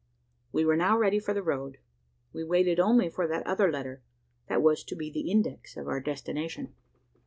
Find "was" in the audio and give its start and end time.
4.63-4.83